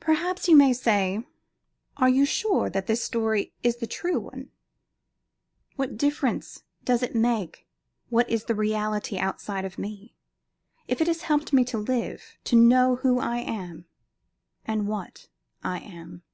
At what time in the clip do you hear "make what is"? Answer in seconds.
7.14-8.46